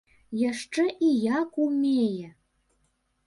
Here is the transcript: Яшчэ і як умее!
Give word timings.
Яшчэ 0.51 0.85
і 1.07 1.09
як 1.41 1.61
умее! 1.65 2.29